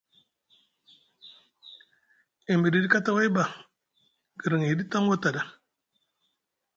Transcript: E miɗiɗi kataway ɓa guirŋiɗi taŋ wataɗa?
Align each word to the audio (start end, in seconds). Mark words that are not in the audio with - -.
E 2.51 2.53
miɗiɗi 2.59 2.87
kataway 2.93 3.29
ɓa 3.35 3.43
guirŋiɗi 4.39 4.83
taŋ 4.91 5.03
wataɗa? 5.09 5.41